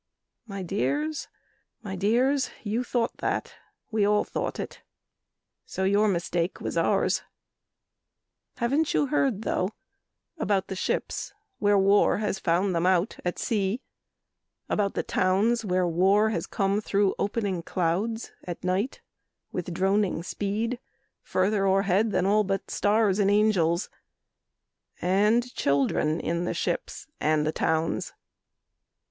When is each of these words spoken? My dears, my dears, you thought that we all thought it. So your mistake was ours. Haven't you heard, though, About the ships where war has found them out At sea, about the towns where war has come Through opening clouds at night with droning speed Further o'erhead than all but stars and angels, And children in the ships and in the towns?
My 0.47 0.63
dears, 0.63 1.27
my 1.83 1.95
dears, 1.95 2.49
you 2.63 2.83
thought 2.83 3.17
that 3.17 3.53
we 3.91 4.03
all 4.03 4.23
thought 4.23 4.59
it. 4.59 4.81
So 5.67 5.83
your 5.83 6.07
mistake 6.07 6.59
was 6.59 6.75
ours. 6.75 7.21
Haven't 8.57 8.95
you 8.95 9.05
heard, 9.05 9.43
though, 9.43 9.69
About 10.39 10.69
the 10.69 10.75
ships 10.75 11.35
where 11.59 11.77
war 11.77 12.17
has 12.17 12.39
found 12.39 12.73
them 12.73 12.87
out 12.87 13.17
At 13.23 13.37
sea, 13.37 13.79
about 14.67 14.95
the 14.95 15.03
towns 15.03 15.63
where 15.63 15.85
war 15.87 16.31
has 16.31 16.47
come 16.47 16.81
Through 16.81 17.13
opening 17.19 17.61
clouds 17.61 18.31
at 18.45 18.63
night 18.63 19.01
with 19.51 19.71
droning 19.71 20.23
speed 20.23 20.79
Further 21.21 21.67
o'erhead 21.67 22.09
than 22.09 22.25
all 22.25 22.43
but 22.43 22.71
stars 22.71 23.19
and 23.19 23.29
angels, 23.29 23.87
And 24.99 25.53
children 25.53 26.19
in 26.19 26.45
the 26.45 26.55
ships 26.55 27.05
and 27.19 27.41
in 27.41 27.45
the 27.45 27.51
towns? 27.51 28.13